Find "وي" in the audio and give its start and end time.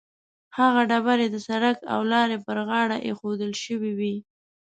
3.99-4.15